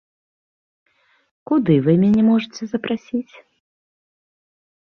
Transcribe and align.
Куды 1.51 1.73
вы 1.87 1.93
мяне 2.05 2.23
можаце 2.31 2.63
запрасіць? 2.73 3.35